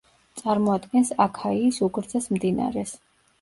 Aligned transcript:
წარმოადგენს 0.39 1.11
აქაიის 1.25 1.79
უგრძეს 1.89 2.31
მდინარეს. 2.39 2.97